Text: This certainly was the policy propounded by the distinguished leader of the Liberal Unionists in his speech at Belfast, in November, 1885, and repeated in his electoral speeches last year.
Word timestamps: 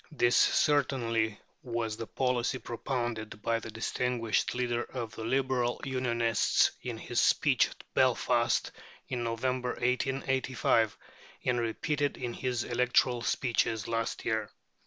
This 0.11 0.35
certainly 0.35 1.39
was 1.61 1.95
the 1.95 2.07
policy 2.07 2.57
propounded 2.57 3.39
by 3.43 3.59
the 3.59 3.69
distinguished 3.69 4.55
leader 4.55 4.81
of 4.81 5.13
the 5.13 5.23
Liberal 5.23 5.79
Unionists 5.85 6.71
in 6.81 6.97
his 6.97 7.21
speech 7.21 7.67
at 7.69 7.83
Belfast, 7.93 8.71
in 9.09 9.23
November, 9.23 9.73
1885, 9.73 10.97
and 11.45 11.59
repeated 11.59 12.17
in 12.17 12.33
his 12.33 12.63
electoral 12.63 13.21
speeches 13.21 13.87
last 13.87 14.25
year. 14.25 14.49